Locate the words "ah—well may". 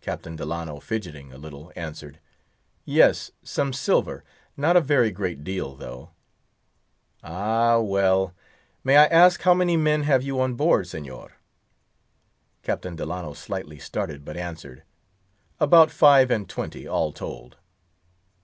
7.24-8.96